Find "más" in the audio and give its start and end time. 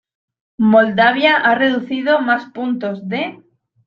2.21-2.45